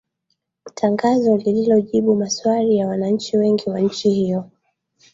tangazo 0.73 1.37
lililio 1.37 1.81
jibu 1.81 2.15
maswali 2.15 2.77
ya 2.77 2.87
wananchi 2.87 3.37
wengi 3.37 3.69
wa 3.69 3.79
nchi 3.79 4.09
hiyo 4.09 4.51